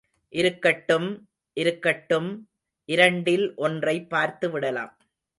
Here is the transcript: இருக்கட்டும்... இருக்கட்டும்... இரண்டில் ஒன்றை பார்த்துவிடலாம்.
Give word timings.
இருக்கட்டும்... 0.33 1.09
இருக்கட்டும்... 1.57 2.29
இரண்டில் 2.89 3.55
ஒன்றை 3.55 4.07
பார்த்துவிடலாம். 4.09 4.93